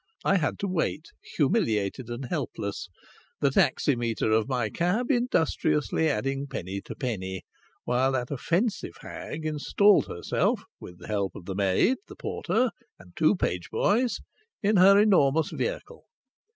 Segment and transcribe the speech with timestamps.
[0.25, 2.89] I had to wait, humiliated and helpless,
[3.39, 7.43] the taximeter of my cab industriously adding penny to penny,
[7.83, 13.15] while that offensive hag installed herself, with the help of the maid, the porter and
[13.15, 14.17] two page boys,
[14.63, 16.05] in her enormous vehicle.